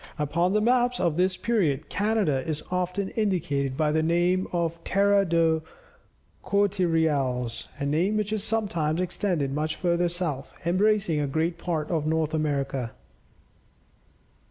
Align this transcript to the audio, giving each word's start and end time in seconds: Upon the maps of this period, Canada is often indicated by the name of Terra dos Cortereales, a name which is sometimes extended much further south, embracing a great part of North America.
Upon 0.17 0.53
the 0.53 0.61
maps 0.61 0.99
of 0.99 1.15
this 1.15 1.37
period, 1.37 1.87
Canada 1.87 2.43
is 2.47 2.63
often 2.71 3.09
indicated 3.09 3.77
by 3.77 3.91
the 3.91 4.01
name 4.01 4.47
of 4.51 4.83
Terra 4.83 5.25
dos 5.25 5.61
Cortereales, 6.43 7.69
a 7.77 7.85
name 7.85 8.17
which 8.17 8.33
is 8.33 8.43
sometimes 8.43 8.99
extended 8.99 9.53
much 9.53 9.75
further 9.75 10.09
south, 10.09 10.55
embracing 10.65 11.19
a 11.19 11.27
great 11.27 11.59
part 11.59 11.91
of 11.91 12.07
North 12.07 12.33
America. 12.33 12.93